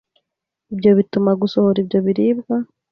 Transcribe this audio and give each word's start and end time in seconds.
Ibyo 0.73 0.89
bituma 0.99 1.31
gusohora 1.41 1.77
ibyo 1.83 1.99
biribwa 2.05 2.55